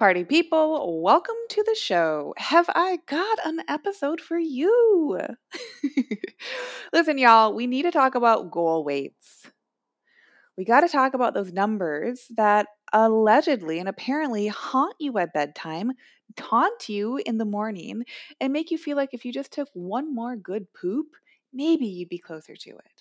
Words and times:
Party 0.00 0.24
people, 0.24 1.02
welcome 1.02 1.36
to 1.50 1.62
the 1.62 1.74
show. 1.74 2.32
Have 2.38 2.70
I 2.70 3.00
got 3.04 3.38
an 3.44 3.60
episode 3.68 4.18
for 4.18 4.38
you? 4.38 5.18
Listen, 6.94 7.18
y'all, 7.18 7.52
we 7.52 7.66
need 7.66 7.82
to 7.82 7.90
talk 7.90 8.14
about 8.14 8.50
goal 8.50 8.82
weights. 8.82 9.50
We 10.56 10.64
got 10.64 10.80
to 10.80 10.88
talk 10.88 11.12
about 11.12 11.34
those 11.34 11.52
numbers 11.52 12.28
that 12.38 12.68
allegedly 12.94 13.78
and 13.78 13.90
apparently 13.90 14.46
haunt 14.46 14.94
you 14.98 15.18
at 15.18 15.34
bedtime, 15.34 15.92
taunt 16.34 16.88
you 16.88 17.20
in 17.26 17.36
the 17.36 17.44
morning, 17.44 18.04
and 18.40 18.54
make 18.54 18.70
you 18.70 18.78
feel 18.78 18.96
like 18.96 19.10
if 19.12 19.26
you 19.26 19.34
just 19.34 19.52
took 19.52 19.68
one 19.74 20.14
more 20.14 20.34
good 20.34 20.64
poop, 20.72 21.08
maybe 21.52 21.84
you'd 21.84 22.08
be 22.08 22.18
closer 22.18 22.56
to 22.56 22.70
it. 22.70 22.99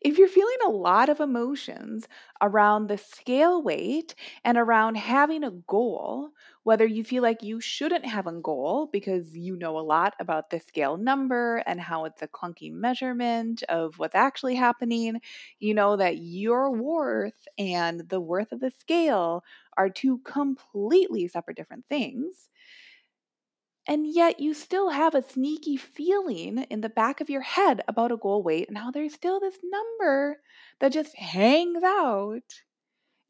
If 0.00 0.18
you're 0.18 0.28
feeling 0.28 0.56
a 0.66 0.70
lot 0.70 1.08
of 1.08 1.20
emotions 1.20 2.06
around 2.40 2.86
the 2.88 2.98
scale 2.98 3.62
weight 3.62 4.14
and 4.44 4.56
around 4.58 4.96
having 4.96 5.44
a 5.44 5.50
goal, 5.50 6.30
whether 6.62 6.86
you 6.86 7.04
feel 7.04 7.22
like 7.22 7.42
you 7.42 7.60
shouldn't 7.60 8.06
have 8.06 8.26
a 8.26 8.32
goal 8.32 8.88
because 8.92 9.36
you 9.36 9.56
know 9.56 9.78
a 9.78 9.80
lot 9.80 10.14
about 10.18 10.50
the 10.50 10.60
scale 10.60 10.96
number 10.96 11.58
and 11.66 11.80
how 11.80 12.04
it's 12.04 12.22
a 12.22 12.28
clunky 12.28 12.72
measurement 12.72 13.62
of 13.68 13.98
what's 13.98 14.14
actually 14.14 14.54
happening, 14.54 15.20
you 15.58 15.74
know 15.74 15.96
that 15.96 16.18
your 16.18 16.70
worth 16.70 17.46
and 17.58 18.08
the 18.08 18.20
worth 18.20 18.52
of 18.52 18.60
the 18.60 18.70
scale 18.70 19.42
are 19.76 19.90
two 19.90 20.18
completely 20.18 21.26
separate 21.28 21.56
different 21.56 21.84
things 21.88 22.48
and 23.86 24.06
yet 24.06 24.40
you 24.40 24.54
still 24.54 24.90
have 24.90 25.14
a 25.14 25.22
sneaky 25.22 25.76
feeling 25.76 26.58
in 26.70 26.80
the 26.80 26.88
back 26.88 27.20
of 27.20 27.30
your 27.30 27.42
head 27.42 27.82
about 27.88 28.12
a 28.12 28.16
goal 28.16 28.42
weight 28.42 28.68
and 28.68 28.78
how 28.78 28.90
there's 28.90 29.14
still 29.14 29.40
this 29.40 29.58
number 29.62 30.40
that 30.80 30.92
just 30.92 31.16
hangs 31.16 31.82
out. 31.82 32.62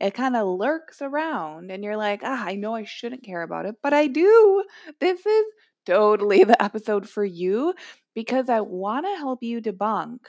It 0.00 0.14
kind 0.14 0.36
of 0.36 0.46
lurks 0.46 1.02
around, 1.02 1.70
and 1.70 1.82
you're 1.84 1.96
like, 1.96 2.20
ah, 2.24 2.44
I 2.46 2.54
know 2.56 2.74
I 2.74 2.84
shouldn't 2.84 3.24
care 3.24 3.42
about 3.42 3.66
it, 3.66 3.76
but 3.82 3.92
I 3.94 4.06
do. 4.08 4.64
This 5.00 5.24
is 5.26 5.44
totally 5.86 6.44
the 6.44 6.60
episode 6.62 7.08
for 7.08 7.24
you 7.24 7.74
because 8.14 8.48
I 8.48 8.60
want 8.60 9.06
to 9.06 9.16
help 9.16 9.42
you 9.42 9.60
debunk 9.60 10.20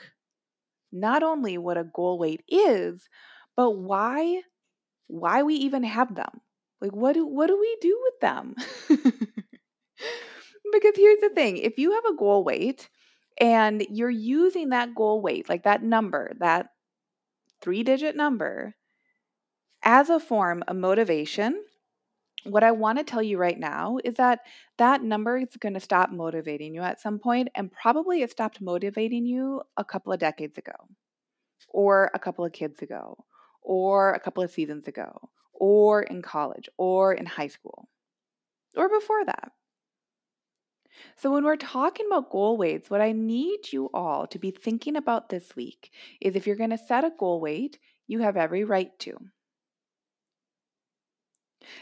not 0.92 1.22
only 1.22 1.58
what 1.58 1.76
a 1.78 1.84
goal 1.84 2.18
weight 2.18 2.42
is, 2.48 3.08
but 3.56 3.70
why 3.72 4.42
why 5.08 5.42
we 5.42 5.54
even 5.56 5.84
have 5.84 6.14
them. 6.14 6.40
Like 6.80 6.92
what 6.94 7.14
do 7.14 7.26
what 7.26 7.48
do 7.48 7.58
we 7.58 7.76
do 7.80 7.98
with 8.04 8.20
them? 8.20 8.54
because 10.72 10.94
here's 10.96 11.20
the 11.20 11.30
thing 11.30 11.58
if 11.58 11.78
you 11.78 11.92
have 11.92 12.04
a 12.04 12.16
goal 12.16 12.44
weight 12.44 12.88
and 13.38 13.86
you're 13.90 14.10
using 14.10 14.70
that 14.70 14.94
goal 14.94 15.20
weight, 15.20 15.48
like 15.48 15.64
that 15.64 15.82
number, 15.82 16.32
that 16.38 16.70
three 17.60 17.82
digit 17.82 18.16
number, 18.16 18.74
as 19.82 20.10
a 20.10 20.18
form 20.18 20.64
of 20.66 20.76
motivation, 20.76 21.62
what 22.44 22.64
I 22.64 22.70
want 22.70 22.98
to 22.98 23.04
tell 23.04 23.22
you 23.22 23.38
right 23.38 23.58
now 23.58 23.98
is 24.04 24.14
that 24.14 24.40
that 24.78 25.02
number 25.02 25.36
is 25.38 25.56
going 25.58 25.74
to 25.74 25.80
stop 25.80 26.10
motivating 26.10 26.74
you 26.74 26.82
at 26.82 27.00
some 27.00 27.18
point, 27.18 27.48
and 27.54 27.72
probably 27.72 28.22
it 28.22 28.30
stopped 28.30 28.60
motivating 28.60 29.26
you 29.26 29.62
a 29.76 29.84
couple 29.84 30.12
of 30.12 30.20
decades 30.20 30.56
ago, 30.56 30.74
or 31.68 32.10
a 32.14 32.18
couple 32.18 32.44
of 32.44 32.52
kids 32.52 32.82
ago, 32.82 33.24
or 33.62 34.12
a 34.12 34.20
couple 34.20 34.42
of 34.42 34.50
seasons 34.50 34.86
ago, 34.86 35.28
or 35.52 36.02
in 36.02 36.22
college, 36.22 36.68
or 36.78 37.12
in 37.12 37.26
high 37.26 37.48
school, 37.48 37.88
or 38.76 38.88
before 38.88 39.24
that. 39.24 39.52
So, 41.16 41.30
when 41.32 41.44
we're 41.44 41.56
talking 41.56 42.06
about 42.06 42.30
goal 42.30 42.56
weights, 42.56 42.90
what 42.90 43.00
I 43.00 43.12
need 43.12 43.72
you 43.72 43.90
all 43.94 44.26
to 44.28 44.38
be 44.38 44.50
thinking 44.50 44.96
about 44.96 45.28
this 45.28 45.54
week 45.56 45.92
is 46.20 46.36
if 46.36 46.46
you're 46.46 46.56
going 46.56 46.70
to 46.70 46.78
set 46.78 47.04
a 47.04 47.12
goal 47.18 47.40
weight, 47.40 47.78
you 48.06 48.20
have 48.20 48.36
every 48.36 48.64
right 48.64 48.96
to. 49.00 49.16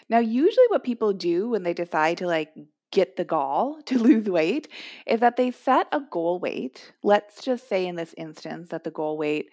Now, 0.08 0.18
usually 0.18 0.66
what 0.68 0.84
people 0.84 1.12
do 1.12 1.50
when 1.50 1.62
they 1.62 1.74
decide 1.74 2.18
to 2.18 2.26
like 2.26 2.52
get 2.90 3.16
the 3.16 3.24
gall 3.24 3.80
to 3.86 3.98
lose 3.98 4.28
weight 4.28 4.68
is 5.06 5.20
that 5.20 5.36
they 5.36 5.50
set 5.50 5.88
a 5.92 6.00
goal 6.00 6.38
weight. 6.38 6.92
Let's 7.02 7.42
just 7.42 7.68
say 7.68 7.86
in 7.86 7.96
this 7.96 8.14
instance 8.16 8.70
that 8.70 8.84
the 8.84 8.90
goal 8.90 9.18
weight 9.18 9.50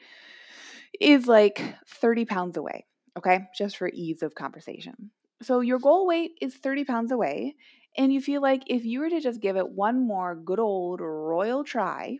is 1.00 1.28
like 1.28 1.76
30 1.88 2.26
pounds 2.26 2.58
away, 2.58 2.86
okay? 3.18 3.48
Just 3.56 3.78
for 3.78 3.90
ease 3.90 4.22
of 4.22 4.36
conversation. 4.36 5.12
So 5.42 5.62
your 5.62 5.80
goal 5.80 6.06
weight 6.06 6.34
is 6.40 6.54
30 6.54 6.86
pounds 6.86 7.12
away, 7.12 7.56
and 7.98 8.14
you 8.14 8.22
feel 8.22 8.42
like 8.42 8.64
if 8.68 8.86
you 8.86 9.00
were 9.00 9.10
to 9.10 9.22
just 9.22 9.42
give 9.42 9.58
it 9.58 9.70
one 9.70 10.06
more 10.06 10.36
good 10.36 10.60
old 10.60 11.02
royal 11.02 11.64
try, 11.64 12.20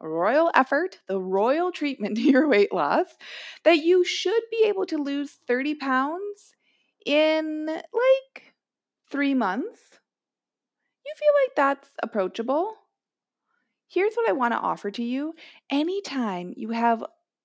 royal 0.00 0.50
effort, 0.54 1.00
the 1.08 1.18
royal 1.20 1.72
treatment 1.72 2.16
to 2.18 2.22
your 2.22 2.48
weight 2.48 2.72
loss, 2.72 3.06
that 3.64 3.78
you 3.78 4.04
should 4.04 4.42
be 4.50 4.64
able 4.66 4.86
to 4.86 4.98
lose 4.98 5.38
30 5.46 5.74
pounds 5.76 6.54
in 7.06 7.66
like 7.66 8.54
three 9.10 9.34
months. 9.34 9.80
You 11.04 11.12
feel 11.18 11.32
like 11.44 11.54
that's 11.56 11.90
approachable? 12.02 12.74
Here's 13.88 14.14
what 14.14 14.28
I 14.28 14.32
want 14.32 14.52
to 14.52 14.58
offer 14.58 14.90
to 14.92 15.02
you. 15.02 15.34
Anytime 15.68 16.54
you 16.56 16.70
have 16.70 17.04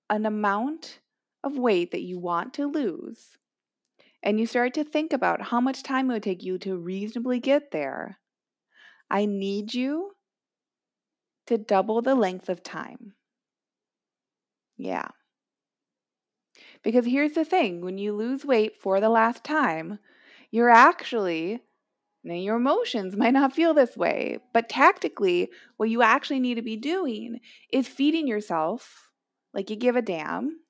an 0.09 0.25
amount 0.25 0.99
of 1.43 1.57
weight 1.57 1.91
that 1.91 2.03
you 2.03 2.19
want 2.19 2.53
to 2.55 2.67
lose, 2.67 3.37
and 4.25 4.39
you 4.39 4.47
start 4.47 4.73
to 4.73 4.83
think 4.83 5.13
about 5.13 5.41
how 5.43 5.61
much 5.61 5.83
time 5.83 6.09
it 6.09 6.15
would 6.15 6.23
take 6.23 6.43
you 6.43 6.57
to 6.59 6.75
reasonably 6.75 7.39
get 7.39 7.71
there, 7.71 8.19
I 9.09 9.25
need 9.25 9.73
you 9.73 10.13
to 11.47 11.57
double 11.57 12.01
the 12.01 12.15
length 12.15 12.49
of 12.49 12.63
time. 12.63 13.13
Yeah. 14.77 15.09
Because 16.83 17.05
here's 17.05 17.33
the 17.33 17.43
thing 17.45 17.81
when 17.81 17.97
you 17.97 18.13
lose 18.13 18.45
weight 18.45 18.77
for 18.77 19.01
the 19.01 19.09
last 19.09 19.43
time, 19.43 19.99
you're 20.51 20.69
actually, 20.69 21.61
now 22.23 22.35
your 22.35 22.57
emotions 22.57 23.15
might 23.17 23.33
not 23.33 23.53
feel 23.53 23.73
this 23.73 23.97
way, 23.97 24.39
but 24.53 24.69
tactically, 24.69 25.49
what 25.77 25.89
you 25.89 26.01
actually 26.01 26.39
need 26.39 26.55
to 26.55 26.61
be 26.61 26.77
doing 26.77 27.41
is 27.71 27.87
feeding 27.87 28.27
yourself 28.27 29.11
like 29.53 29.69
you 29.69 29.75
give 29.75 29.95
a 29.95 30.01
damn. 30.01 30.61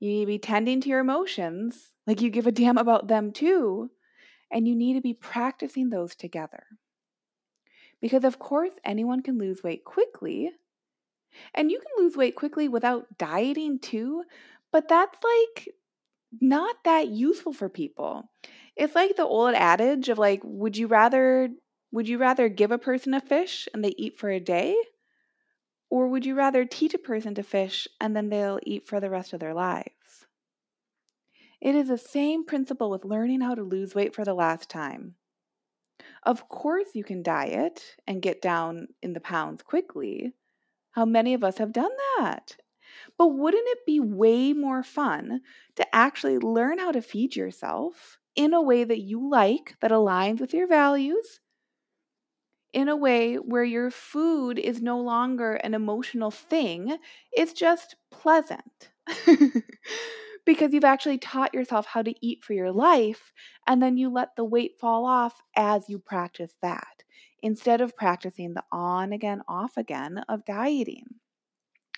You 0.00 0.10
need 0.10 0.20
to 0.20 0.26
be 0.26 0.38
tending 0.38 0.80
to 0.82 0.88
your 0.88 1.00
emotions 1.00 1.92
like 2.08 2.22
you 2.22 2.30
give 2.30 2.48
a 2.48 2.52
damn 2.52 2.78
about 2.78 3.08
them 3.08 3.32
too. 3.32 3.92
And 4.52 4.68
you 4.68 4.76
need 4.76 4.94
to 4.94 5.02
be 5.02 5.14
practicing 5.14 5.90
those 5.90 6.16
together. 6.16 6.64
Because, 8.00 8.24
of 8.24 8.40
course, 8.40 8.72
anyone 8.84 9.22
can 9.22 9.38
lose 9.38 9.62
weight 9.62 9.84
quickly. 9.84 10.50
And 11.54 11.70
you 11.70 11.78
can 11.78 12.04
lose 12.04 12.16
weight 12.16 12.36
quickly 12.36 12.68
without 12.68 13.18
dieting 13.18 13.78
too. 13.80 14.24
But 14.72 14.88
that's 14.88 15.18
like 15.22 15.68
not 16.40 16.76
that 16.84 17.08
useful 17.08 17.52
for 17.52 17.68
people. 17.68 18.30
It's 18.76 18.94
like 18.94 19.16
the 19.16 19.24
old 19.24 19.54
adage 19.54 20.08
of 20.08 20.18
like, 20.18 20.42
would 20.44 20.76
you 20.76 20.88
rather 20.88 21.50
would 21.92 22.08
you 22.08 22.18
rather 22.18 22.48
give 22.48 22.72
a 22.72 22.78
person 22.78 23.14
a 23.14 23.20
fish 23.20 23.68
and 23.74 23.84
they 23.84 23.94
eat 23.98 24.18
for 24.18 24.30
a 24.30 24.40
day? 24.40 24.76
Or 25.90 26.08
would 26.08 26.24
you 26.24 26.34
rather 26.34 26.64
teach 26.64 26.94
a 26.94 26.98
person 26.98 27.34
to 27.34 27.42
fish 27.42 27.86
and 28.00 28.16
then 28.16 28.30
they'll 28.30 28.58
eat 28.62 28.86
for 28.88 29.00
the 29.00 29.10
rest 29.10 29.34
of 29.34 29.40
their 29.40 29.52
lives? 29.52 29.97
It 31.60 31.76
is 31.76 31.86
the 31.86 31.98
same 31.98 32.44
principle 32.44 32.90
with 32.90 33.04
learning 33.04 33.42
how 33.42 33.54
to 33.54 33.62
lose 33.62 33.94
weight 33.94 34.12
for 34.12 34.24
the 34.24 34.34
last 34.34 34.68
time. 34.68 35.14
Of 36.22 36.48
course, 36.48 36.94
you 36.94 37.02
can 37.02 37.24
diet 37.24 37.96
and 38.06 38.22
get 38.22 38.40
down 38.40 38.86
in 39.02 39.14
the 39.14 39.20
pounds 39.20 39.62
quickly. 39.62 40.32
How 40.92 41.04
many 41.04 41.34
of 41.34 41.44
us 41.44 41.58
have 41.58 41.72
done 41.72 41.92
that? 42.18 42.58
But 43.18 43.28
wouldn't 43.28 43.68
it 43.68 43.86
be 43.86 44.00
way 44.00 44.52
more 44.54 44.82
fun 44.82 45.42
to 45.76 45.96
actually 45.96 46.38
learn 46.38 46.78
how 46.78 46.92
to 46.92 47.02
feed 47.02 47.36
yourself 47.36 48.18
in 48.36 48.54
a 48.54 48.62
way 48.62 48.84
that 48.84 49.00
you 49.00 49.28
like, 49.28 49.76
that 49.80 49.92
aligns 49.92 50.40
with 50.40 50.54
your 50.54 50.68
values, 50.68 51.40
in 52.72 52.88
a 52.88 52.96
way 52.96 53.36
where 53.36 53.64
your 53.64 53.90
food 53.90 54.58
is 54.58 54.80
no 54.82 55.00
longer 55.00 55.54
an 55.54 55.74
emotional 55.74 56.30
thing, 56.30 56.98
it's 57.32 57.52
just 57.52 57.96
pleasant? 58.10 58.90
because 60.48 60.72
you've 60.72 60.82
actually 60.82 61.18
taught 61.18 61.52
yourself 61.52 61.84
how 61.84 62.00
to 62.00 62.14
eat 62.26 62.42
for 62.42 62.54
your 62.54 62.72
life, 62.72 63.34
and 63.66 63.82
then 63.82 63.98
you 63.98 64.10
let 64.10 64.34
the 64.34 64.44
weight 64.44 64.78
fall 64.80 65.04
off 65.04 65.42
as 65.54 65.90
you 65.90 65.98
practice 65.98 66.54
that 66.62 67.04
instead 67.42 67.82
of 67.82 67.94
practicing 67.94 68.54
the 68.54 68.64
on 68.72 69.12
again, 69.12 69.42
off 69.46 69.76
again 69.76 70.16
of 70.26 70.46
dieting. 70.46 71.04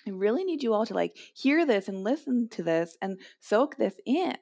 I 0.05 0.09
really 0.09 0.43
need 0.43 0.63
you 0.63 0.73
all 0.73 0.85
to 0.85 0.93
like 0.93 1.15
hear 1.33 1.65
this 1.65 1.87
and 1.87 2.03
listen 2.03 2.49
to 2.49 2.61
this 2.61 2.97
and 3.01 3.21
soak 3.39 3.77
this 3.77 3.95
in. 4.05 4.35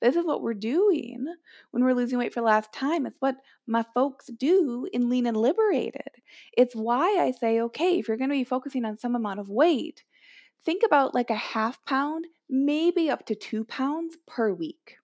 This 0.00 0.16
is 0.16 0.24
what 0.24 0.40
we're 0.40 0.54
doing 0.54 1.26
when 1.72 1.84
we're 1.84 1.92
losing 1.92 2.18
weight 2.18 2.32
for 2.32 2.40
the 2.40 2.46
last 2.46 2.72
time. 2.72 3.04
It's 3.04 3.20
what 3.20 3.36
my 3.66 3.84
folks 3.92 4.30
do 4.34 4.88
in 4.94 5.10
Lean 5.10 5.26
and 5.26 5.36
Liberated. 5.36 6.08
It's 6.56 6.74
why 6.74 7.18
I 7.20 7.32
say, 7.32 7.60
okay, 7.60 7.98
if 7.98 8.08
you're 8.08 8.16
going 8.16 8.30
to 8.30 8.34
be 8.34 8.44
focusing 8.44 8.86
on 8.86 8.96
some 8.96 9.14
amount 9.14 9.40
of 9.40 9.50
weight, 9.50 10.04
think 10.64 10.82
about 10.84 11.14
like 11.14 11.30
a 11.30 11.34
half 11.34 11.84
pound, 11.84 12.26
maybe 12.48 13.10
up 13.10 13.26
to 13.26 13.34
two 13.34 13.64
pounds 13.64 14.16
per 14.26 14.52
week. 14.52 14.96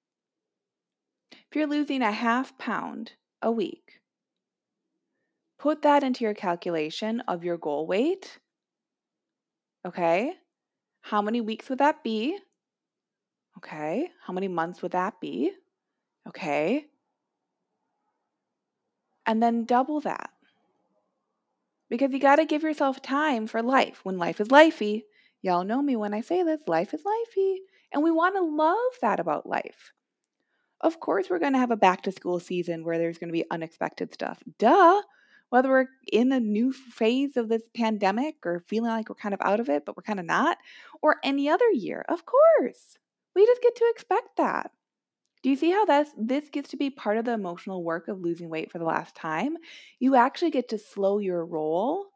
If 1.32 1.56
you're 1.56 1.66
losing 1.66 2.02
a 2.02 2.12
half 2.12 2.58
pound 2.58 3.12
a 3.40 3.50
week, 3.50 4.00
put 5.58 5.82
that 5.82 6.02
into 6.02 6.25
your 6.25 6.34
calculation 6.34 7.20
of 7.28 7.44
your 7.44 7.56
goal 7.56 7.87
weight 7.87 8.38
Okay. 9.87 10.34
How 11.00 11.22
many 11.22 11.40
weeks 11.40 11.69
would 11.69 11.78
that 11.78 12.02
be? 12.02 12.38
Okay. 13.56 14.10
How 14.26 14.32
many 14.32 14.49
months 14.49 14.82
would 14.82 14.93
that 14.93 15.20
be? 15.20 15.52
Okay. 16.28 16.87
And 19.26 19.43
then 19.43 19.64
double 19.64 20.00
that. 20.00 20.31
Because 21.88 22.12
you 22.12 22.19
got 22.19 22.37
to 22.37 22.44
give 22.44 22.62
yourself 22.62 23.00
time 23.00 23.46
for 23.46 23.62
life. 23.62 24.00
When 24.02 24.19
life 24.19 24.40
is 24.40 24.49
lifey, 24.49 25.05
y'all 25.43 25.64
know 25.64 25.82
me 25.82 25.96
when 25.96 26.14
I 26.14 26.20
say 26.20 26.43
this 26.43 26.61
life 26.67 26.94
is 26.94 27.02
lifey. 27.02 27.56
And 27.93 28.02
we 28.02 28.11
want 28.11 28.37
to 28.37 28.43
love 28.43 29.00
that 29.00 29.20
about 29.20 29.49
life. 29.49 29.93
Of 30.81 31.00
course, 31.00 31.31
we're 31.31 31.38
going 31.38 31.55
to 31.55 31.58
have 31.58 31.70
a 31.70 31.76
back 31.76 32.02
to 32.02 32.12
school 32.12 32.38
season 32.38 32.85
where 32.85 32.99
there's 32.99 33.19
going 33.19 33.29
to 33.29 33.32
be 33.32 33.50
unexpected 33.50 34.12
stuff. 34.12 34.43
Duh 34.58 35.00
whether 35.50 35.69
we're 35.70 35.87
in 36.12 36.32
a 36.32 36.40
new 36.40 36.73
phase 36.73 37.37
of 37.37 37.49
this 37.49 37.69
pandemic 37.75 38.37
or 38.44 38.64
feeling 38.67 38.90
like 38.90 39.08
we're 39.08 39.14
kind 39.14 39.35
of 39.35 39.40
out 39.43 39.61
of 39.61 39.69
it, 39.69 39.85
but 39.87 39.96
we're 39.96 40.02
kind 40.02 40.20
of 40.20 40.26
not, 40.26 40.58
or 41.02 41.17
any 41.25 41.49
other 41.49 41.69
year. 41.70 42.05
Of 42.08 42.25
course. 42.26 42.99
We 43.34 43.46
just 43.46 43.62
get 43.62 43.76
to 43.76 43.91
expect 43.91 44.37
that. 44.37 44.70
Do 45.43 45.50
you 45.50 45.56
see 45.56 45.70
how 45.70 45.84
this 45.84 46.08
this 46.19 46.49
gets 46.50 46.70
to 46.70 46.76
be 46.76 46.91
part 46.91 47.17
of 47.17 47.25
the 47.25 47.32
emotional 47.32 47.84
work 47.84 48.08
of 48.08 48.20
losing 48.20 48.49
weight 48.49 48.73
for 48.73 48.79
the 48.79 48.84
last 48.84 49.14
time? 49.14 49.56
You 50.00 50.17
actually 50.17 50.50
get 50.50 50.69
to 50.70 50.79
slow 50.79 51.19
your 51.19 51.46
roll 51.46 52.06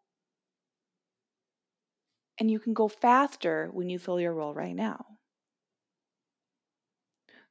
and 2.38 2.50
you 2.50 2.58
can 2.58 2.74
go 2.74 2.88
faster 2.88 3.70
when 3.72 3.88
you 3.88 3.98
fill 3.98 4.20
your 4.20 4.34
role 4.34 4.54
right 4.54 4.74
now. 4.76 5.18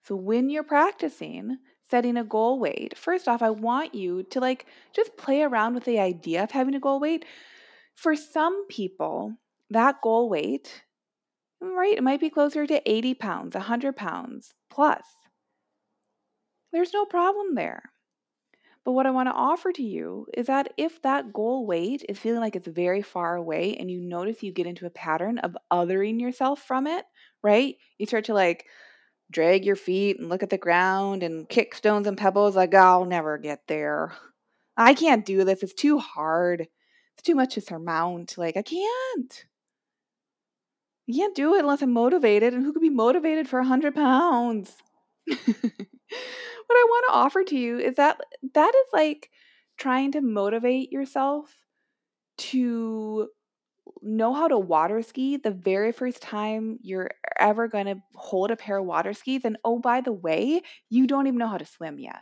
So 0.03 0.15
when 0.15 0.49
you're 0.51 0.63
practicing, 0.63 1.57
setting 1.89 2.15
a 2.17 2.23
goal 2.23 2.59
weight, 2.59 2.95
first 2.97 3.27
off, 3.27 3.41
I 3.41 3.49
want 3.49 3.95
you 3.95 4.23
to 4.23 4.39
like 4.39 4.65
just 4.93 5.17
play 5.17 5.41
around 5.41 5.73
with 5.73 5.85
the 5.85 5.99
idea 5.99 6.43
of 6.43 6.51
having 6.51 6.75
a 6.75 6.79
goal 6.79 6.99
weight. 6.99 7.25
For 7.95 8.15
some 8.15 8.67
people, 8.67 9.37
that 9.69 10.01
goal 10.01 10.29
weight, 10.29 10.83
right, 11.61 11.97
it 11.97 12.03
might 12.03 12.21
be 12.21 12.29
closer 12.29 12.67
to 12.67 12.91
80 12.91 13.13
pounds, 13.15 13.55
100 13.55 13.95
pounds 13.97 14.53
plus. 14.69 15.03
There's 16.73 16.91
no 16.93 17.05
problem 17.05 17.55
there. 17.55 17.90
But 18.83 18.93
what 18.93 19.05
I 19.05 19.11
want 19.11 19.27
to 19.27 19.33
offer 19.33 19.71
to 19.71 19.83
you 19.83 20.25
is 20.33 20.47
that 20.47 20.73
if 20.75 21.01
that 21.03 21.33
goal 21.33 21.67
weight 21.67 22.03
is 22.09 22.17
feeling 22.17 22.41
like 22.41 22.55
it's 22.55 22.67
very 22.67 23.03
far 23.03 23.35
away 23.35 23.75
and 23.77 23.91
you 23.91 24.01
notice 24.01 24.41
you 24.41 24.51
get 24.51 24.65
into 24.65 24.87
a 24.87 24.91
pattern 24.91 25.37
of 25.39 25.55
othering 25.71 26.19
yourself 26.19 26.61
from 26.63 26.87
it, 26.87 27.05
right? 27.43 27.75
You 27.99 28.07
start 28.07 28.25
to 28.25 28.33
like, 28.33 28.65
drag 29.31 29.65
your 29.65 29.75
feet 29.75 30.19
and 30.19 30.29
look 30.29 30.43
at 30.43 30.49
the 30.49 30.57
ground 30.57 31.23
and 31.23 31.47
kick 31.47 31.73
stones 31.73 32.05
and 32.07 32.17
pebbles 32.17 32.55
like 32.55 32.73
I'll 32.75 33.05
never 33.05 33.37
get 33.37 33.61
there. 33.67 34.13
I 34.77 34.93
can't 34.93 35.25
do 35.25 35.43
this. 35.43 35.63
It's 35.63 35.73
too 35.73 35.99
hard. 35.99 36.61
It's 36.61 37.23
too 37.23 37.35
much 37.35 37.55
to 37.55 37.61
surmount. 37.61 38.37
Like 38.37 38.57
I 38.57 38.61
can't. 38.61 39.45
I 41.09 41.13
can't 41.13 41.35
do 41.35 41.55
it 41.55 41.59
unless 41.59 41.81
I'm 41.81 41.91
motivated. 41.93 42.53
And 42.53 42.63
who 42.63 42.73
could 42.73 42.81
be 42.81 42.89
motivated 42.89 43.47
for 43.47 43.59
a 43.59 43.65
hundred 43.65 43.95
pounds? 43.95 44.75
what 46.71 46.77
I 46.79 46.85
want 46.89 47.05
to 47.09 47.13
offer 47.13 47.43
to 47.45 47.55
you 47.57 47.79
is 47.79 47.95
that 47.95 48.19
that 48.53 48.73
is 48.75 48.87
like 48.93 49.29
trying 49.77 50.11
to 50.13 50.21
motivate 50.21 50.91
yourself 50.91 51.53
to 52.37 53.29
know 54.01 54.33
how 54.33 54.47
to 54.47 54.57
water 54.57 55.01
ski 55.01 55.37
the 55.37 55.51
very 55.51 55.91
first 55.91 56.21
time 56.21 56.79
you're 56.81 57.11
ever 57.39 57.67
going 57.67 57.85
to 57.87 57.97
hold 58.15 58.51
a 58.51 58.55
pair 58.55 58.77
of 58.77 58.85
water 58.85 59.13
skis. 59.13 59.45
And 59.45 59.57
oh, 59.63 59.79
by 59.79 60.01
the 60.01 60.13
way, 60.13 60.61
you 60.89 61.07
don't 61.07 61.27
even 61.27 61.39
know 61.39 61.47
how 61.47 61.57
to 61.57 61.65
swim 61.65 61.99
yet. 61.99 62.21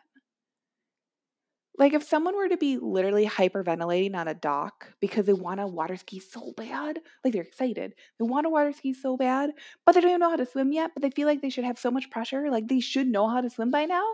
Like, 1.77 1.93
if 1.93 2.03
someone 2.03 2.35
were 2.35 2.49
to 2.49 2.57
be 2.57 2.77
literally 2.77 3.25
hyperventilating 3.25 4.13
on 4.13 4.27
a 4.27 4.33
dock 4.33 4.93
because 4.99 5.25
they 5.25 5.33
want 5.33 5.61
to 5.61 5.67
water 5.67 5.95
ski 5.95 6.19
so 6.19 6.51
bad, 6.57 6.99
like 7.23 7.31
they're 7.31 7.41
excited, 7.41 7.93
they 8.19 8.25
want 8.25 8.45
to 8.45 8.49
water 8.49 8.73
ski 8.73 8.93
so 8.93 9.15
bad, 9.15 9.51
but 9.85 9.93
they 9.95 10.01
don't 10.01 10.09
even 10.11 10.19
know 10.19 10.29
how 10.29 10.35
to 10.35 10.45
swim 10.45 10.73
yet, 10.73 10.91
but 10.93 11.01
they 11.01 11.09
feel 11.09 11.25
like 11.25 11.41
they 11.41 11.49
should 11.49 11.63
have 11.63 11.79
so 11.79 11.89
much 11.89 12.09
pressure, 12.09 12.51
like 12.51 12.67
they 12.67 12.81
should 12.81 13.07
know 13.07 13.29
how 13.29 13.39
to 13.39 13.49
swim 13.49 13.71
by 13.71 13.85
now. 13.85 14.05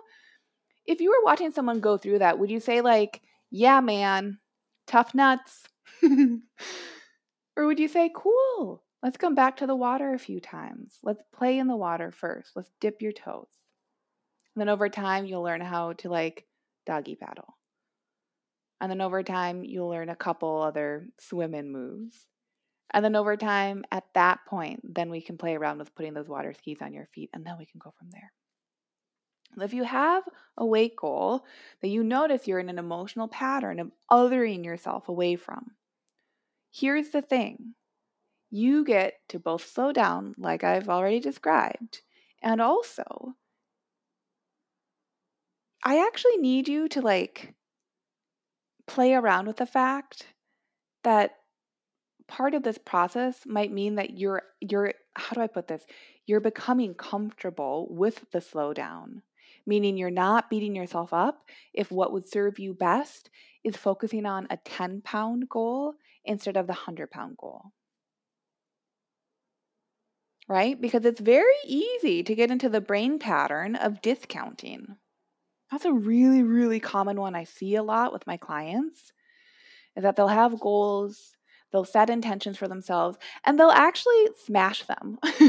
If 0.86 1.02
you 1.02 1.10
were 1.10 1.24
watching 1.24 1.52
someone 1.52 1.80
go 1.80 1.98
through 1.98 2.20
that, 2.20 2.40
would 2.40 2.50
you 2.50 2.60
say, 2.60 2.82
like, 2.82 3.22
yeah, 3.52 3.82
man, 3.82 4.40
tough 4.88 5.14
nuts? 5.16 5.64
Or 7.58 7.66
would 7.66 7.80
you 7.80 7.88
say, 7.88 8.12
cool, 8.14 8.84
let's 9.02 9.18
come 9.18 9.36
back 9.36 9.58
to 9.58 9.68
the 9.68 9.76
water 9.76 10.14
a 10.14 10.20
few 10.20 10.40
times. 10.40 11.00
Let's 11.04 11.24
play 11.34 11.58
in 11.58 11.68
the 11.68 11.76
water 11.76 12.12
first. 12.12 12.52
Let's 12.56 12.72
dip 12.82 13.02
your 13.02 13.14
toes. 13.14 13.48
And 14.54 14.62
then 14.62 14.70
over 14.70 14.90
time, 14.90 15.26
you'll 15.26 15.44
learn 15.44 15.62
how 15.62 15.94
to 15.94 16.10
like 16.10 16.46
doggy 16.86 17.16
paddle. 17.16 17.56
And 18.82 18.92
then 18.92 19.02
over 19.02 19.24
time, 19.24 19.64
you'll 19.64 19.90
learn 19.90 20.10
a 20.10 20.16
couple 20.16 20.62
other 20.62 21.08
swim 21.20 21.56
in 21.56 21.72
moves. 21.72 22.28
And 22.94 23.04
then 23.04 23.16
over 23.16 23.38
time, 23.38 23.86
at 23.92 24.04
that 24.14 24.40
point, 24.46 24.82
then 24.84 25.10
we 25.10 25.22
can 25.22 25.38
play 25.38 25.56
around 25.56 25.80
with 25.80 25.96
putting 25.96 26.14
those 26.14 26.30
water 26.30 26.54
skis 26.54 26.82
on 26.82 26.94
your 26.94 27.08
feet, 27.14 27.30
and 27.34 27.46
then 27.46 27.56
we 27.58 27.66
can 27.66 27.80
go 27.80 27.94
from 27.98 28.10
there. 28.12 28.32
If 29.60 29.74
you 29.74 29.84
have 29.84 30.24
a 30.58 30.66
weight 30.66 30.96
goal 30.96 31.46
that 31.82 31.88
you 31.88 32.04
notice 32.04 32.48
you're 32.48 32.60
in 32.60 32.70
an 32.70 32.80
emotional 32.80 33.28
pattern 33.28 33.80
of 33.80 33.92
othering 34.12 34.66
yourself 34.66 35.08
away 35.10 35.36
from, 35.36 35.72
Here's 36.78 37.12
the 37.12 37.22
thing 37.22 37.76
you 38.52 38.84
get 38.84 39.14
to 39.30 39.40
both 39.40 39.66
slow 39.66 39.94
down, 39.94 40.36
like 40.38 40.64
I've 40.64 40.90
already 40.90 41.22
described, 41.22 42.02
and 42.42 42.62
also, 42.62 43.36
I 45.86 46.06
actually 46.06 46.38
need 46.38 46.68
you 46.68 46.90
to 46.90 47.02
like 47.02 47.54
play 48.88 49.14
around 49.14 49.48
with 49.48 49.58
the 49.58 49.66
fact 49.66 50.28
that 51.04 51.38
part 52.28 52.54
of 52.54 52.64
this 52.64 52.78
process 52.78 53.46
might 53.46 53.72
mean 53.72 53.96
that 53.96 54.18
you're 54.18 54.44
you're 54.60 54.94
how 55.16 55.34
do 55.36 55.42
I 55.42 55.48
put 55.48 55.68
this? 55.70 55.86
You're 56.26 56.42
becoming 56.42 56.94
comfortable 56.94 57.88
with 57.90 58.30
the 58.32 58.40
slowdown, 58.40 59.22
meaning 59.66 59.98
you're 59.98 60.12
not 60.12 60.50
beating 60.50 60.76
yourself 60.76 61.14
up 61.14 61.44
if 61.74 61.92
what 61.92 62.12
would 62.12 62.28
serve 62.28 62.60
you 62.60 62.74
best 62.74 63.30
is 63.64 63.78
focusing 63.78 64.26
on 64.26 64.48
a 64.50 64.58
10 64.58 65.02
pound 65.02 65.50
goal 65.50 65.96
instead 66.24 66.58
of 66.58 66.68
the 66.68 66.74
100 66.74 67.12
pound 67.12 67.38
goal. 67.38 67.72
Right? 70.48 70.80
Because 70.80 71.06
it's 71.06 71.20
very 71.20 71.56
easy 71.66 72.22
to 72.24 72.36
get 72.36 72.52
into 72.52 72.70
the 72.70 72.82
brain 72.82 73.18
pattern 73.18 73.76
of 73.76 74.02
discounting. 74.02 74.98
That's 75.72 75.86
a 75.86 75.94
really, 75.94 76.44
really 76.44 76.80
common 76.80 77.20
one 77.20 77.36
I 77.36 77.46
see 77.46 77.76
a 77.76 77.84
lot 77.84 78.14
with 78.14 78.28
my 78.28 78.38
clients 78.38 79.12
is 79.96 80.04
that 80.04 80.16
they'll 80.16 80.28
have 80.28 80.60
goals, 80.60 81.35
they'll 81.76 81.84
set 81.84 82.10
intentions 82.10 82.58
for 82.58 82.70
themselves, 82.70 83.18
and 83.44 83.60
they'll 83.60 83.70
actually 83.70 84.30
smash 84.46 84.86
them. 84.86 85.20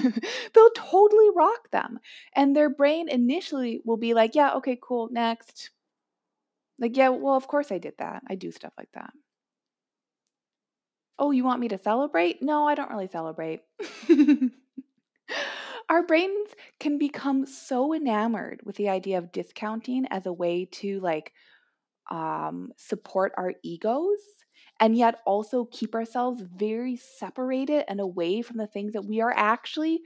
they'll 0.55 0.71
totally 0.75 1.29
rock 1.37 1.71
them. 1.71 2.01
And 2.35 2.57
their 2.57 2.69
brain 2.69 3.09
initially 3.09 3.81
will 3.85 3.97
be 3.97 4.13
like, 4.13 4.35
yeah, 4.35 4.55
okay, 4.55 4.77
cool, 4.83 5.09
next. 5.13 5.71
Like, 6.81 6.97
yeah, 6.97 7.11
well, 7.11 7.37
of 7.37 7.47
course 7.47 7.71
I 7.71 7.79
did 7.79 7.95
that. 8.01 8.25
I 8.29 8.35
do 8.35 8.51
stuff 8.51 8.73
like 8.77 8.89
that. 8.95 9.11
Oh, 11.17 11.31
you 11.31 11.45
want 11.45 11.61
me 11.61 11.69
to 11.69 11.79
celebrate? 11.79 12.43
No, 12.43 12.67
I 12.67 12.75
don't 12.75 12.91
really 12.91 13.09
celebrate. 13.09 13.61
our 15.89 16.03
brains 16.03 16.49
can 16.81 16.99
become 16.99 17.47
so 17.47 17.95
enamored 17.95 18.63
with 18.65 18.75
the 18.75 18.89
idea 18.89 19.19
of 19.19 19.31
discounting 19.31 20.07
as 20.11 20.27
a 20.27 20.33
way 20.33 20.65
to 20.73 20.99
like 20.99 21.33
um, 22.11 22.73
support 22.77 23.33
our 23.37 23.55
egos 23.63 24.19
and 24.81 24.97
yet 24.97 25.21
also 25.25 25.65
keep 25.65 25.95
ourselves 25.95 26.43
very 26.43 26.97
separated 26.97 27.85
and 27.89 28.01
away 28.01 28.43
from 28.43 28.59
the 28.59 28.67
things 28.67 28.93
that 28.93 29.07
we 29.07 29.21
are 29.21 29.33
actually 29.35 30.01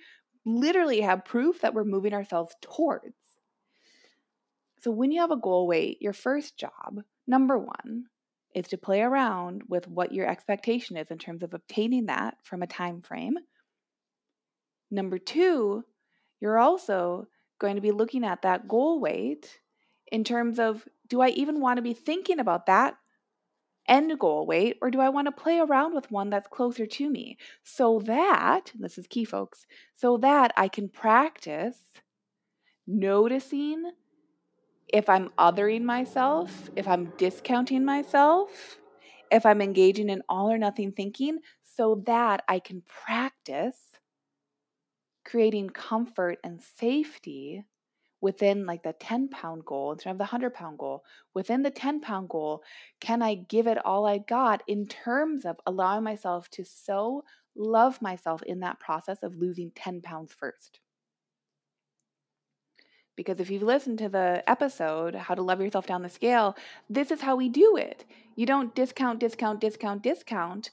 literally 0.44 1.00
have 1.00 1.24
proof 1.24 1.60
that 1.60 1.74
we're 1.74 1.84
moving 1.84 2.14
ourselves 2.14 2.54
towards. 2.60 3.14
So 4.80 4.90
when 4.90 5.12
you 5.12 5.20
have 5.20 5.30
a 5.30 5.36
goal 5.36 5.66
weight, 5.66 5.98
your 6.00 6.12
first 6.12 6.56
job, 6.56 7.02
number 7.26 7.58
one, 7.58 8.06
is 8.54 8.68
to 8.68 8.78
play 8.78 9.02
around 9.02 9.62
with 9.68 9.86
what 9.86 10.12
your 10.12 10.28
expectation 10.28 10.96
is 10.96 11.10
in 11.10 11.18
terms 11.18 11.42
of 11.42 11.54
obtaining 11.54 12.06
that 12.06 12.36
from 12.42 12.62
a 12.62 12.66
time 12.66 13.02
frame. 13.02 13.36
Number 14.90 15.18
two, 15.18 15.84
you're 16.40 16.58
also 16.58 17.28
going 17.58 17.76
to 17.76 17.82
be 17.82 17.92
looking 17.92 18.24
at 18.24 18.42
that 18.42 18.66
goal 18.66 19.00
weight 19.00 19.60
in 20.10 20.24
terms 20.24 20.58
of 20.58 20.84
do 21.08 21.20
I 21.20 21.28
even 21.28 21.60
want 21.60 21.76
to 21.76 21.82
be 21.82 21.92
thinking 21.92 22.40
about 22.40 22.66
that 22.66 22.94
end 23.90 24.18
goal 24.18 24.46
weight 24.46 24.78
or 24.80 24.90
do 24.90 25.00
I 25.00 25.10
want 25.10 25.26
to 25.26 25.32
play 25.32 25.58
around 25.58 25.94
with 25.94 26.10
one 26.10 26.30
that's 26.30 26.48
closer 26.48 26.86
to 26.86 27.10
me? 27.10 27.36
So 27.62 28.00
that, 28.06 28.72
this 28.78 28.96
is 28.96 29.06
key, 29.06 29.24
folks, 29.24 29.66
so 29.96 30.16
that 30.18 30.52
I 30.56 30.68
can 30.68 30.88
practice 30.88 31.78
noticing 32.86 33.90
if 34.88 35.08
I'm 35.08 35.30
othering 35.38 35.82
myself, 35.82 36.70
if 36.76 36.88
I'm 36.88 37.12
discounting 37.18 37.84
myself, 37.84 38.78
if 39.30 39.44
I'm 39.44 39.60
engaging 39.60 40.08
in 40.08 40.22
all 40.28 40.50
or 40.50 40.58
nothing 40.58 40.92
thinking, 40.92 41.38
so 41.62 42.02
that 42.06 42.42
I 42.48 42.58
can 42.58 42.82
practice 42.86 43.78
creating 45.24 45.70
comfort 45.70 46.38
and 46.42 46.60
safety 46.60 47.64
within 48.20 48.66
like 48.66 48.82
the 48.82 48.92
10 48.92 49.28
pound 49.28 49.64
goal 49.64 49.92
instead 49.92 50.10
of 50.10 50.18
the 50.18 50.24
100 50.24 50.54
pound 50.54 50.78
goal. 50.78 51.04
Within 51.34 51.62
the 51.62 51.70
10 51.70 52.00
pound 52.00 52.28
goal, 52.28 52.62
can 53.00 53.22
I 53.22 53.34
give 53.34 53.66
it 53.66 53.84
all 53.84 54.06
I 54.06 54.18
got 54.18 54.62
in 54.66 54.86
terms 54.86 55.44
of 55.44 55.56
allowing 55.66 56.04
myself 56.04 56.50
to 56.50 56.64
so 56.64 57.24
love 57.56 58.00
myself 58.02 58.42
in 58.42 58.60
that 58.60 58.80
process 58.80 59.18
of 59.22 59.36
losing 59.36 59.70
10 59.74 60.02
pounds 60.02 60.32
first? 60.32 60.80
Because 63.16 63.40
if 63.40 63.50
you've 63.50 63.62
listened 63.62 63.98
to 63.98 64.08
the 64.08 64.42
episode, 64.46 65.14
How 65.14 65.34
to 65.34 65.42
Love 65.42 65.60
Yourself 65.60 65.86
Down 65.86 66.02
the 66.02 66.08
Scale, 66.08 66.56
this 66.88 67.10
is 67.10 67.20
how 67.20 67.36
we 67.36 67.48
do 67.48 67.76
it. 67.76 68.04
You 68.34 68.46
don't 68.46 68.74
discount, 68.74 69.20
discount, 69.20 69.60
discount, 69.60 70.02
discount 70.02 70.70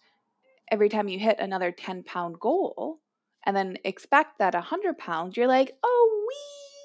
every 0.72 0.90
time 0.90 1.08
you 1.08 1.20
hit 1.20 1.40
another 1.40 1.72
10 1.72 2.04
pound 2.04 2.40
goal 2.40 3.00
and 3.46 3.56
then 3.56 3.78
expect 3.84 4.40
that 4.40 4.54
100 4.54 4.98
pounds, 4.98 5.38
you're 5.38 5.48
like, 5.48 5.76
oh, 5.84 6.26
wee, 6.28 6.77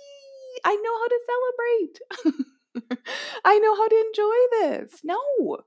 I 0.65 0.77
know 0.77 0.99
how 0.99 1.09
to 1.09 1.21
celebrate. 1.31 2.99
I 3.45 3.59
know 3.59 3.75
how 3.75 3.89
to 3.89 4.05
enjoy 4.07 4.37
this. 4.61 5.01
No. 5.05 5.59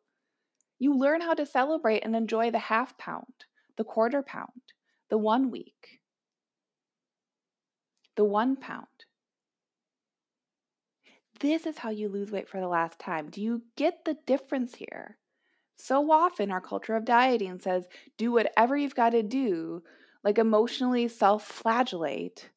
You 0.79 0.97
learn 0.97 1.21
how 1.21 1.33
to 1.33 1.45
celebrate 1.45 1.99
and 1.99 2.15
enjoy 2.15 2.51
the 2.51 2.59
half 2.59 2.97
pound, 2.97 3.45
the 3.77 3.83
quarter 3.83 4.21
pound, 4.21 4.61
the 5.09 5.17
one 5.17 5.49
week, 5.51 6.01
the 8.15 8.25
one 8.25 8.55
pound. 8.55 8.87
This 11.39 11.65
is 11.65 11.77
how 11.77 11.89
you 11.89 12.07
lose 12.09 12.31
weight 12.31 12.47
for 12.49 12.59
the 12.59 12.67
last 12.67 12.99
time. 12.99 13.29
Do 13.29 13.41
you 13.41 13.63
get 13.75 14.05
the 14.05 14.17
difference 14.25 14.75
here? 14.75 15.17
So 15.77 16.09
often, 16.11 16.51
our 16.51 16.61
culture 16.61 16.95
of 16.95 17.03
dieting 17.05 17.59
says 17.59 17.87
do 18.17 18.31
whatever 18.31 18.77
you've 18.77 18.95
got 18.95 19.09
to 19.09 19.23
do, 19.23 19.83
like 20.23 20.37
emotionally 20.37 21.07
self 21.07 21.45
flagellate, 21.45 22.49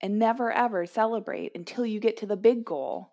and 0.00 0.18
never 0.18 0.50
ever 0.52 0.86
celebrate 0.86 1.52
until 1.54 1.84
you 1.84 2.00
get 2.00 2.16
to 2.18 2.26
the 2.26 2.36
big 2.36 2.64
goal. 2.64 3.12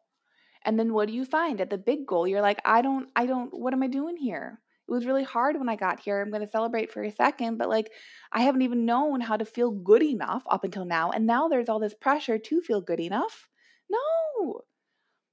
And 0.63 0.79
then 0.79 0.93
what 0.93 1.07
do 1.07 1.13
you 1.13 1.25
find 1.25 1.61
at 1.61 1.69
the 1.69 1.77
big 1.77 2.05
goal? 2.05 2.27
You're 2.27 2.41
like, 2.41 2.61
I 2.65 2.81
don't, 2.81 3.07
I 3.15 3.25
don't, 3.25 3.53
what 3.53 3.73
am 3.73 3.83
I 3.83 3.87
doing 3.87 4.17
here? 4.17 4.59
It 4.87 4.91
was 4.91 5.05
really 5.05 5.23
hard 5.23 5.57
when 5.57 5.67
I 5.67 5.75
got 5.75 5.99
here. 5.99 6.21
I'm 6.21 6.29
going 6.29 6.45
to 6.45 6.51
celebrate 6.51 6.91
for 6.91 7.03
a 7.03 7.11
second, 7.11 7.57
but 7.57 7.67
like 7.67 7.91
I 8.31 8.41
haven't 8.41 8.61
even 8.61 8.85
known 8.85 9.19
how 9.19 9.35
to 9.35 9.45
feel 9.45 9.69
good 9.69 10.01
enough 10.01 10.43
up 10.49 10.63
until 10.63 10.85
now. 10.85 11.11
And 11.11 11.27
now 11.27 11.47
there's 11.49 11.67
all 11.67 11.79
this 11.79 11.93
pressure 11.93 12.37
to 12.37 12.61
feel 12.61 12.81
good 12.81 12.99
enough. 12.99 13.49
No. 13.89 14.61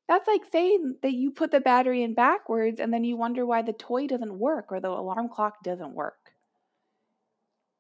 That's 0.09 0.27
like 0.27 0.43
saying 0.51 0.97
that 1.03 1.13
you 1.13 1.31
put 1.31 1.51
the 1.51 1.61
battery 1.61 2.03
in 2.03 2.15
backwards 2.15 2.81
and 2.81 2.93
then 2.93 3.05
you 3.05 3.17
wonder 3.17 3.47
why 3.47 3.63
the 3.63 3.73
toy 3.73 4.07
doesn't 4.07 4.39
work 4.39 4.67
or 4.71 4.81
the 4.81 4.89
alarm 4.89 5.29
clock 5.29 5.63
doesn't 5.63 5.95
work. 5.95 6.24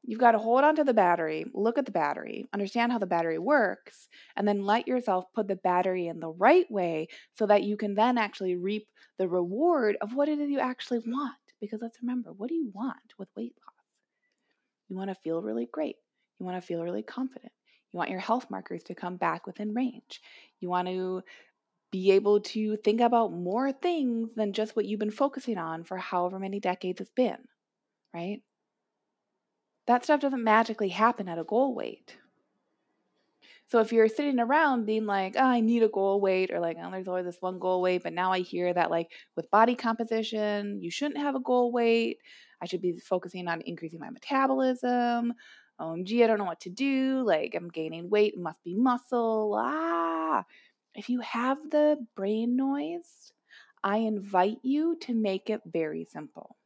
You've 0.06 0.20
got 0.20 0.32
to 0.32 0.38
hold 0.38 0.64
on 0.64 0.76
to 0.76 0.84
the 0.84 0.92
battery, 0.92 1.46
look 1.54 1.78
at 1.78 1.86
the 1.86 1.92
battery, 1.92 2.46
understand 2.52 2.92
how 2.92 2.98
the 2.98 3.06
battery 3.06 3.38
works, 3.38 4.08
and 4.36 4.46
then 4.46 4.64
let 4.64 4.86
yourself 4.86 5.24
put 5.34 5.48
the 5.48 5.56
battery 5.56 6.08
in 6.08 6.20
the 6.20 6.28
right 6.28 6.70
way 6.70 7.08
so 7.38 7.46
that 7.46 7.62
you 7.62 7.78
can 7.78 7.94
then 7.94 8.18
actually 8.18 8.54
reap 8.54 8.86
the 9.18 9.28
reward 9.28 9.96
of 10.02 10.14
what 10.14 10.28
it 10.28 10.38
is 10.38 10.50
you 10.50 10.60
actually 10.60 10.98
want. 11.06 11.34
Because 11.58 11.80
let's 11.80 12.02
remember, 12.02 12.32
what 12.32 12.50
do 12.50 12.54
you 12.54 12.70
want 12.74 13.14
with 13.18 13.28
weight 13.34 13.54
loss? 13.64 13.74
You 14.90 14.96
want 14.96 15.08
to 15.08 15.14
feel 15.14 15.40
really 15.40 15.68
great. 15.72 15.96
You 16.38 16.44
want 16.44 16.60
to 16.60 16.66
feel 16.66 16.82
really 16.82 17.02
confident. 17.02 17.52
You 17.92 17.98
want 17.98 18.10
your 18.10 18.20
health 18.20 18.50
markers 18.50 18.82
to 18.84 18.94
come 18.94 19.16
back 19.16 19.46
within 19.46 19.72
range. 19.72 20.20
You 20.60 20.68
want 20.68 20.88
to 20.88 21.22
be 21.90 22.10
able 22.10 22.40
to 22.40 22.76
think 22.76 23.00
about 23.00 23.32
more 23.32 23.72
things 23.72 24.34
than 24.34 24.52
just 24.52 24.76
what 24.76 24.84
you've 24.84 25.00
been 25.00 25.10
focusing 25.10 25.56
on 25.56 25.84
for 25.84 25.96
however 25.96 26.38
many 26.38 26.60
decades 26.60 27.00
it's 27.00 27.10
been, 27.10 27.38
right? 28.12 28.42
That 29.86 30.04
stuff 30.04 30.20
doesn't 30.20 30.42
magically 30.42 30.88
happen 30.88 31.28
at 31.28 31.38
a 31.38 31.44
goal 31.44 31.74
weight. 31.74 32.16
So 33.66 33.80
if 33.80 33.92
you're 33.92 34.08
sitting 34.08 34.38
around 34.38 34.84
being 34.84 35.06
like, 35.06 35.36
oh, 35.36 35.44
I 35.44 35.60
need 35.60 35.82
a 35.82 35.88
goal 35.88 36.20
weight, 36.20 36.50
or 36.52 36.60
like, 36.60 36.76
oh, 36.82 36.90
there's 36.90 37.08
always 37.08 37.24
this 37.24 37.40
one 37.40 37.58
goal 37.58 37.80
weight, 37.80 38.02
but 38.02 38.12
now 38.12 38.30
I 38.32 38.40
hear 38.40 38.72
that 38.72 38.90
like 38.90 39.10
with 39.36 39.50
body 39.50 39.74
composition, 39.74 40.80
you 40.80 40.90
shouldn't 40.90 41.18
have 41.18 41.34
a 41.34 41.40
goal 41.40 41.72
weight. 41.72 42.18
I 42.60 42.66
should 42.66 42.82
be 42.82 42.98
focusing 42.98 43.48
on 43.48 43.62
increasing 43.62 44.00
my 44.00 44.10
metabolism. 44.10 45.34
OMG, 45.80 46.22
I 46.22 46.26
don't 46.26 46.38
know 46.38 46.44
what 46.44 46.60
to 46.60 46.70
do. 46.70 47.22
Like 47.24 47.54
I'm 47.54 47.68
gaining 47.68 48.10
weight, 48.10 48.34
it 48.34 48.40
must 48.40 48.62
be 48.64 48.74
muscle. 48.74 49.56
Ah. 49.58 50.44
If 50.94 51.08
you 51.08 51.20
have 51.20 51.58
the 51.70 51.96
brain 52.14 52.56
noise, 52.56 53.32
I 53.82 53.98
invite 53.98 54.58
you 54.62 54.96
to 55.02 55.14
make 55.14 55.50
it 55.50 55.60
very 55.66 56.04
simple. 56.04 56.56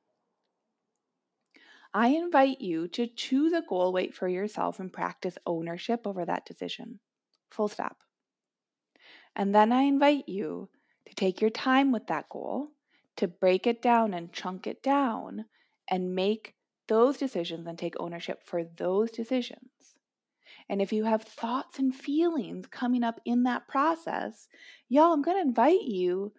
I 1.98 2.10
invite 2.10 2.60
you 2.60 2.86
to 2.90 3.08
choose 3.08 3.52
a 3.52 3.64
goal 3.68 3.92
weight 3.92 4.14
for 4.14 4.28
yourself 4.28 4.78
and 4.78 4.92
practice 4.92 5.36
ownership 5.44 6.06
over 6.06 6.24
that 6.24 6.46
decision. 6.46 7.00
Full 7.50 7.66
stop. 7.66 7.96
And 9.34 9.52
then 9.52 9.72
I 9.72 9.82
invite 9.82 10.28
you 10.28 10.68
to 11.06 11.14
take 11.16 11.40
your 11.40 11.50
time 11.50 11.90
with 11.90 12.06
that 12.06 12.28
goal, 12.28 12.68
to 13.16 13.26
break 13.26 13.66
it 13.66 13.82
down 13.82 14.14
and 14.14 14.32
chunk 14.32 14.68
it 14.68 14.80
down, 14.80 15.46
and 15.90 16.14
make 16.14 16.54
those 16.86 17.18
decisions 17.18 17.66
and 17.66 17.76
take 17.76 17.94
ownership 17.98 18.44
for 18.44 18.62
those 18.62 19.10
decisions. 19.10 19.96
And 20.68 20.80
if 20.80 20.92
you 20.92 21.02
have 21.02 21.24
thoughts 21.24 21.80
and 21.80 21.92
feelings 21.92 22.68
coming 22.68 23.02
up 23.02 23.20
in 23.24 23.42
that 23.42 23.66
process, 23.66 24.46
y'all, 24.88 25.12
I'm 25.12 25.22
going 25.22 25.38
to 25.38 25.48
invite 25.48 25.82
you 25.82 26.32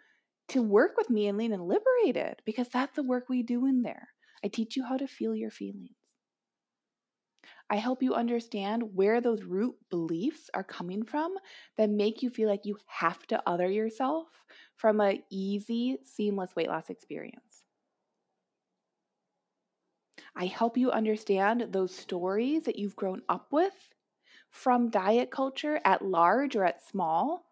to 0.47 0.61
work 0.61 0.95
with 0.95 1.09
me 1.09 1.27
and 1.27 1.37
Lean 1.37 1.51
and 1.51 1.67
Liberated 1.67 2.41
because 2.45 2.69
that's 2.69 2.95
the 2.95 3.03
work 3.03 3.27
we 3.27 3.43
do 3.43 3.65
in 3.65 3.81
there. 3.81 4.07
I 4.43 4.47
teach 4.47 4.75
you 4.75 4.83
how 4.83 4.97
to 4.97 5.07
feel 5.07 5.35
your 5.35 5.51
feelings. 5.51 5.97
I 7.69 7.77
help 7.77 8.03
you 8.03 8.13
understand 8.13 8.95
where 8.95 9.21
those 9.21 9.43
root 9.43 9.75
beliefs 9.89 10.49
are 10.53 10.63
coming 10.63 11.03
from 11.03 11.35
that 11.77 11.89
make 11.89 12.21
you 12.21 12.29
feel 12.29 12.47
like 12.47 12.65
you 12.65 12.77
have 12.87 13.25
to 13.27 13.41
other 13.49 13.69
yourself 13.69 14.45
from 14.75 14.99
an 15.01 15.23
easy, 15.31 15.97
seamless 16.03 16.55
weight 16.55 16.67
loss 16.67 16.89
experience. 16.91 17.63
I 20.35 20.47
help 20.47 20.75
you 20.75 20.89
understand 20.89 21.71
those 21.71 21.93
stories 21.93 22.63
that 22.63 22.79
you've 22.79 22.95
grown 22.95 23.21
up 23.29 23.53
with 23.53 23.93
from 24.49 24.89
diet 24.89 25.31
culture 25.31 25.81
at 25.85 26.03
large 26.03 26.55
or 26.55 26.65
at 26.65 26.81
small 26.83 27.48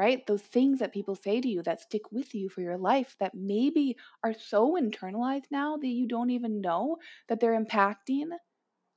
right? 0.00 0.26
Those 0.26 0.40
things 0.40 0.78
that 0.78 0.94
people 0.94 1.14
say 1.14 1.42
to 1.42 1.46
you 1.48 1.62
that 1.64 1.82
stick 1.82 2.10
with 2.10 2.34
you 2.34 2.48
for 2.48 2.62
your 2.62 2.78
life 2.78 3.16
that 3.20 3.34
maybe 3.34 3.98
are 4.24 4.32
so 4.32 4.78
internalized 4.80 5.50
now 5.50 5.76
that 5.76 5.86
you 5.86 6.08
don't 6.08 6.30
even 6.30 6.62
know 6.62 6.96
that 7.28 7.38
they're 7.38 7.62
impacting 7.62 8.30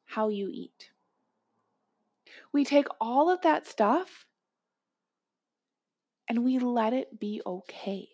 how 0.06 0.30
you 0.30 0.50
eat. 0.50 0.92
We 2.54 2.64
take 2.64 2.88
all 3.02 3.30
of 3.30 3.42
that 3.42 3.68
stuff 3.68 4.26
and 6.30 6.46
we 6.46 6.58
let 6.58 6.94
it 6.94 7.20
be 7.20 7.42
okay. 7.46 8.08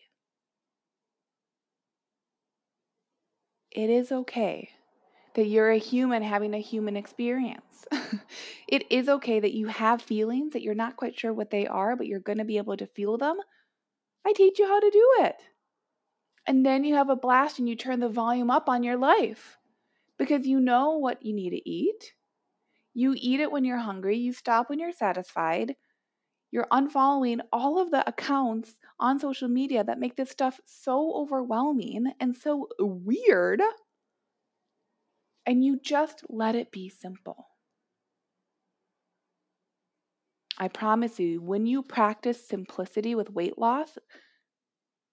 It 3.70 3.92
is 3.92 4.12
okay 4.12 4.72
that 5.40 5.48
you're 5.48 5.72
a 5.72 5.78
human 5.78 6.22
having 6.22 6.54
a 6.54 6.60
human 6.60 6.98
experience. 6.98 7.88
it 8.68 8.84
is 8.92 9.08
okay 9.08 9.40
that 9.40 9.54
you 9.54 9.68
have 9.68 10.02
feelings 10.02 10.52
that 10.52 10.62
you're 10.62 10.76
not 10.76 10.98
quite 10.98 11.18
sure 11.18 11.32
what 11.32 11.50
they 11.50 11.66
are, 11.66 11.96
but 11.96 12.08
you're 12.08 12.20
going 12.20 12.40
to 12.40 12.44
be 12.44 12.58
able 12.58 12.76
to 12.76 12.86
feel 12.86 13.18
them. 13.18 13.38
I 14.28 14.34
teach 14.34 14.60
you 14.60 14.68
how 14.68 14.82
to 14.82 14.90
do 14.90 15.12
it. 15.20 15.36
And 16.46 16.66
then 16.66 16.84
you 16.84 16.96
have 16.96 17.10
a 17.10 17.16
blast 17.16 17.58
and 17.58 17.70
you 17.70 17.78
turn 17.78 18.02
the 18.02 18.10
volume 18.10 18.52
up 18.52 18.68
on 18.68 18.84
your 18.84 18.98
life 18.98 19.58
because 20.18 20.46
you 20.46 20.60
know 20.60 20.98
what 20.98 21.24
you 21.24 21.34
need 21.34 21.52
to 21.52 21.70
eat. 21.70 22.12
You 22.94 23.14
eat 23.16 23.40
it 23.40 23.50
when 23.50 23.64
you're 23.64 23.78
hungry, 23.78 24.18
you 24.18 24.34
stop 24.34 24.70
when 24.70 24.80
you're 24.80 24.92
satisfied. 24.92 25.78
You're 26.52 26.68
unfollowing 26.70 27.40
all 27.54 27.80
of 27.80 27.92
the 27.92 28.06
accounts 28.06 28.76
on 29.00 29.20
social 29.20 29.48
media 29.48 29.86
that 29.86 30.00
make 30.00 30.18
this 30.18 30.32
stuff 30.32 30.60
so 30.66 31.14
overwhelming 31.16 32.12
and 32.20 32.36
so 32.36 32.68
weird 32.78 33.62
and 35.50 35.66
you 35.66 35.80
just 35.84 36.22
let 36.30 36.54
it 36.54 36.72
be 36.72 36.90
simple. 36.90 37.48
I 40.60 40.68
promise 40.68 41.20
you, 41.20 41.42
when 41.42 41.66
you 41.66 41.82
practice 41.82 42.48
simplicity 42.48 43.16
with 43.16 43.32
weight 43.32 43.58
loss 43.58 43.98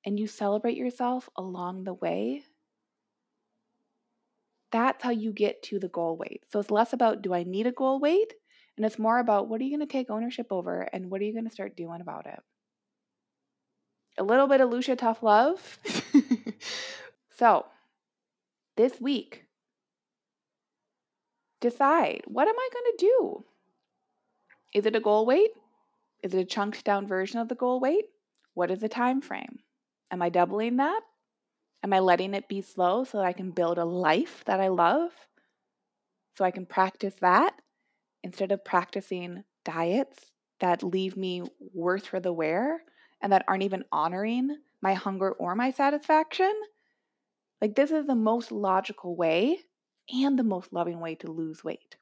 and 0.05 0.21
you 0.21 0.27
celebrate 0.27 0.77
yourself 0.77 1.31
along 1.39 1.85
the 1.85 1.95
way, 1.95 2.43
that's 4.71 5.03
how 5.03 5.09
you 5.09 5.33
get 5.33 5.63
to 5.63 5.79
the 5.79 5.89
goal 5.89 6.19
weight. 6.19 6.43
So 6.53 6.61
it's 6.61 6.71
less 6.71 6.93
about 6.93 7.23
do 7.23 7.33
I 7.33 7.45
need 7.45 7.67
a 7.67 7.73
goal 7.73 7.99
weight? 7.99 8.35
And 8.77 8.85
it's 8.85 8.99
more 8.99 9.19
about 9.19 9.49
what 9.49 9.63
are 9.63 9.65
you 9.65 9.75
going 9.75 9.89
to 9.89 9.91
take 9.91 10.11
ownership 10.11 10.49
over 10.51 10.83
and 10.83 11.11
what 11.11 11.23
are 11.23 11.25
you 11.25 11.33
going 11.33 11.47
to 11.47 11.51
start 11.51 11.79
doing 11.79 12.03
about 12.03 12.27
it? 12.27 12.41
a 14.19 14.25
little 14.25 14.47
bit 14.47 14.61
of 14.61 14.71
Lucia 14.71 14.97
Tough 14.97 15.23
Love. 15.23 15.79
so, 17.37 17.67
this 18.77 18.99
week, 18.99 19.46
decide 21.61 22.23
what 22.27 22.49
am 22.49 22.55
I 22.59 22.69
going 22.73 22.93
to 22.93 23.07
do? 23.07 23.45
Is 24.75 24.87
it 24.87 24.97
a 24.97 25.01
goal 25.01 25.27
weight? 25.27 25.51
Is 26.23 26.35
it 26.35 26.41
a 26.41 26.45
chunked 26.45 26.85
down 26.85 27.07
version 27.07 27.39
of 27.39 27.49
the 27.49 27.55
goal 27.55 27.81
weight? 27.81 28.07
What 28.55 28.71
is 28.71 28.81
the 28.81 28.89
time 28.89 29.21
frame? 29.21 29.61
Am 30.11 30.23
I 30.23 30.29
doubling 30.29 30.77
that? 30.77 31.01
Am 31.83 31.93
I 31.93 32.01
letting 32.01 32.35
it 32.35 32.49
be 32.49 32.63
slow 32.63 33.05
so 33.05 33.19
that 33.19 33.27
I 33.27 33.33
can 33.33 33.51
build 33.51 33.79
a 33.79 33.85
life 33.85 34.43
that 34.47 34.61
I 34.61 34.69
love? 34.69 35.11
So 36.37 36.45
I 36.45 36.51
can 36.51 36.67
practice 36.67 37.15
that 37.21 37.55
instead 38.23 38.53
of 38.53 38.65
practicing 38.65 39.45
diets 39.65 40.33
that 40.61 40.83
leave 40.83 41.17
me 41.17 41.43
worse 41.73 42.05
for 42.05 42.21
the 42.21 42.33
wear 42.33 42.83
and 43.21 43.33
that 43.33 43.45
aren't 43.47 43.63
even 43.63 43.85
honoring 43.93 44.57
my 44.83 44.95
hunger 44.95 45.31
or 45.33 45.55
my 45.55 45.71
satisfaction. 45.71 46.53
Like, 47.61 47.75
this 47.75 47.91
is 47.91 48.07
the 48.07 48.15
most 48.15 48.53
logical 48.53 49.17
way 49.17 49.61
and 50.13 50.39
the 50.39 50.45
most 50.45 50.73
loving 50.73 51.01
way 51.01 51.15
to 51.17 51.31
lose 51.31 51.65
weight. 51.65 51.97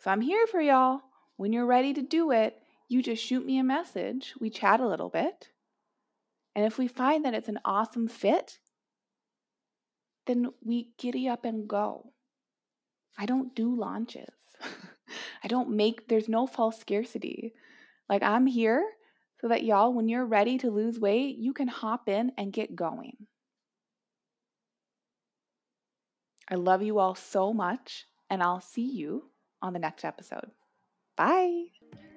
So, 0.00 0.10
I'm 0.10 0.20
here 0.20 0.46
for 0.46 0.60
y'all. 0.60 1.00
When 1.36 1.52
you're 1.52 1.66
ready 1.66 1.92
to 1.94 2.02
do 2.02 2.30
it, 2.30 2.56
you 2.88 3.02
just 3.02 3.22
shoot 3.22 3.44
me 3.44 3.58
a 3.58 3.64
message. 3.64 4.34
We 4.40 4.50
chat 4.50 4.80
a 4.80 4.88
little 4.88 5.08
bit. 5.08 5.50
And 6.54 6.64
if 6.64 6.78
we 6.78 6.88
find 6.88 7.24
that 7.24 7.34
it's 7.34 7.48
an 7.48 7.60
awesome 7.64 8.08
fit, 8.08 8.58
then 10.26 10.48
we 10.64 10.90
giddy 10.98 11.28
up 11.28 11.44
and 11.44 11.68
go. 11.68 12.12
I 13.16 13.26
don't 13.26 13.54
do 13.54 13.74
launches. 13.74 14.34
I 15.42 15.48
don't 15.48 15.70
make, 15.70 16.08
there's 16.08 16.28
no 16.28 16.46
false 16.46 16.78
scarcity. 16.78 17.54
Like, 18.08 18.22
I'm 18.22 18.46
here 18.46 18.84
so 19.40 19.48
that 19.48 19.64
y'all, 19.64 19.92
when 19.92 20.08
you're 20.08 20.26
ready 20.26 20.58
to 20.58 20.70
lose 20.70 20.98
weight, 20.98 21.36
you 21.38 21.52
can 21.52 21.68
hop 21.68 22.08
in 22.08 22.32
and 22.36 22.52
get 22.52 22.74
going. 22.74 23.16
I 26.50 26.54
love 26.54 26.82
you 26.82 26.98
all 26.98 27.14
so 27.14 27.52
much, 27.52 28.06
and 28.30 28.42
I'll 28.42 28.60
see 28.60 28.90
you 28.90 29.24
on 29.60 29.72
the 29.72 29.78
next 29.78 30.04
episode. 30.04 30.50
Bye. 31.16 31.64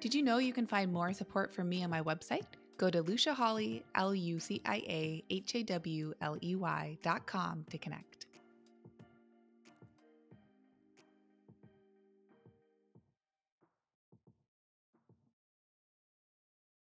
Did 0.00 0.14
you 0.14 0.22
know 0.22 0.38
you 0.38 0.52
can 0.52 0.66
find 0.66 0.92
more 0.92 1.12
support 1.12 1.54
from 1.54 1.68
me 1.68 1.84
on 1.84 1.90
my 1.90 2.02
website? 2.02 2.46
Go 2.78 2.88
to 2.88 3.02
Lucia 3.02 3.34
Hawley, 3.34 3.84
L 3.94 4.14
U 4.14 4.40
C 4.40 4.62
I 4.64 4.76
A 4.88 5.24
H 5.28 5.54
A 5.54 5.62
W 5.62 6.14
L 6.20 6.38
E 6.42 6.56
Y 6.56 6.98
dot 7.02 7.26
com 7.26 7.64
to 7.70 7.78
connect. 7.78 8.21